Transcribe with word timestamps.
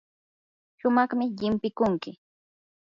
shumaqmi 0.79 1.25
llimpikunki. 1.37 2.11